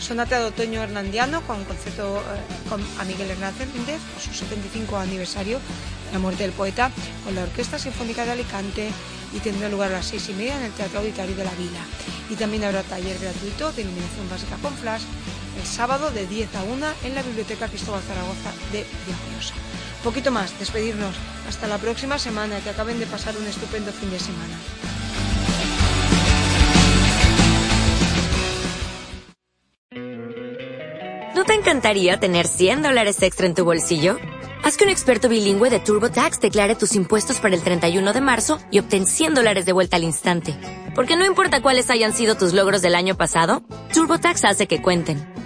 sonata 0.00 0.38
de 0.38 0.46
otoño 0.46 0.82
hernandiano 0.82 1.42
con 1.42 1.62
concierto 1.64 2.18
eh, 2.18 2.68
con, 2.68 2.82
a 2.98 3.04
Miguel 3.04 3.30
Hernández 3.30 3.68
por 3.68 4.22
su 4.22 4.32
75 4.32 4.96
aniversario 4.96 5.60
la 6.12 6.18
muerte 6.18 6.44
del 6.44 6.52
poeta 6.52 6.90
con 7.24 7.34
la 7.34 7.42
Orquesta 7.42 7.78
Sinfónica 7.78 8.24
de 8.24 8.32
Alicante 8.32 8.88
y 9.34 9.40
tendrá 9.40 9.68
lugar 9.68 9.90
a 9.90 9.96
las 9.96 10.06
seis 10.06 10.28
y 10.30 10.32
media 10.32 10.56
en 10.56 10.62
el 10.62 10.72
Teatro 10.72 11.00
Auditorio 11.00 11.34
de 11.34 11.44
la 11.44 11.50
Vila. 11.52 11.80
Y 12.30 12.36
también 12.36 12.64
habrá 12.64 12.82
taller 12.84 13.18
gratuito 13.18 13.72
de 13.72 13.82
iluminación 13.82 14.30
básica 14.30 14.56
con 14.62 14.72
flash 14.74 15.02
el 15.60 15.66
sábado 15.66 16.10
de 16.10 16.26
10 16.26 16.54
a 16.54 16.62
1 16.62 16.86
en 17.04 17.14
la 17.14 17.22
Biblioteca 17.22 17.68
Cristóbal 17.68 18.02
Zaragoza 18.02 18.52
de 18.72 18.86
Villajoyosa. 19.06 19.73
Poquito 20.04 20.30
más, 20.30 20.56
despedirnos. 20.58 21.14
Hasta 21.48 21.66
la 21.66 21.78
próxima 21.78 22.18
semana, 22.18 22.60
que 22.60 22.68
acaben 22.68 23.00
de 23.00 23.06
pasar 23.06 23.34
un 23.38 23.46
estupendo 23.46 23.90
fin 23.90 24.10
de 24.10 24.18
semana. 24.20 24.54
¿No 31.34 31.44
te 31.44 31.54
encantaría 31.54 32.20
tener 32.20 32.46
100 32.46 32.82
dólares 32.82 33.22
extra 33.22 33.46
en 33.46 33.54
tu 33.54 33.64
bolsillo? 33.64 34.18
Haz 34.62 34.76
que 34.76 34.84
un 34.84 34.90
experto 34.90 35.30
bilingüe 35.30 35.70
de 35.70 35.80
TurboTax 35.80 36.38
declare 36.38 36.74
tus 36.74 36.94
impuestos 36.94 37.40
para 37.40 37.54
el 37.54 37.62
31 37.62 38.12
de 38.12 38.20
marzo 38.20 38.58
y 38.70 38.80
obtén 38.80 39.06
100 39.06 39.34
dólares 39.34 39.64
de 39.64 39.72
vuelta 39.72 39.96
al 39.96 40.04
instante. 40.04 40.54
Porque 40.94 41.16
no 41.16 41.24
importa 41.24 41.62
cuáles 41.62 41.88
hayan 41.88 42.12
sido 42.12 42.34
tus 42.34 42.52
logros 42.52 42.82
del 42.82 42.94
año 42.94 43.16
pasado, 43.16 43.62
TurboTax 43.94 44.44
hace 44.44 44.66
que 44.66 44.82
cuenten. 44.82 45.33